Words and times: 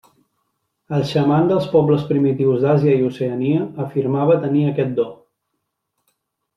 El 0.97 1.05
xaman 1.09 1.51
dels 1.51 1.67
pobles 1.75 2.07
primitius 2.13 2.65
d'Àsia 2.65 2.97
i 2.97 3.05
Oceania 3.11 3.69
afirmava 3.87 4.43
tenir 4.49 4.69
aquest 4.75 5.01
do. 5.03 5.11